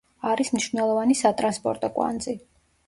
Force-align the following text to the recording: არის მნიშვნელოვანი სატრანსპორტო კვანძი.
არის 0.29 0.49
მნიშვნელოვანი 0.53 1.19
სატრანსპორტო 1.21 1.95
კვანძი. 2.01 2.37